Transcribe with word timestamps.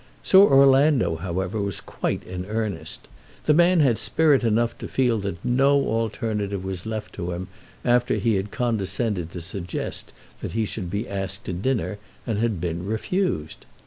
Sir 0.23 0.39
Orlando, 0.39 1.15
however, 1.17 1.61
was 1.61 1.79
quite 1.79 2.23
in 2.23 2.47
earnest. 2.47 3.07
The 3.45 3.53
man 3.53 3.81
had 3.81 3.99
spirit 3.99 4.43
enough 4.43 4.75
to 4.79 4.87
feel 4.87 5.19
that 5.19 5.37
no 5.45 5.75
alternative 5.79 6.63
was 6.65 6.87
left 6.87 7.13
to 7.13 7.33
him 7.33 7.49
after 7.85 8.15
he 8.15 8.33
had 8.33 8.49
condescended 8.49 9.29
to 9.29 9.41
suggest 9.43 10.11
that 10.41 10.53
he 10.53 10.65
should 10.65 10.89
be 10.89 11.07
asked 11.07 11.45
to 11.45 11.53
dinner 11.53 11.99
and 12.25 12.39
had 12.39 12.59
been 12.59 12.83
refused. 12.83 13.67